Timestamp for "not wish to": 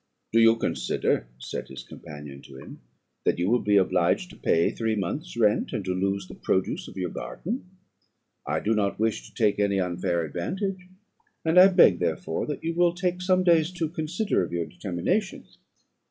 8.73-9.35